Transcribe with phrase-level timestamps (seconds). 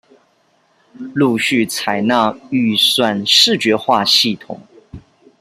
[1.13, 4.57] 陸續採納預算視覺化系統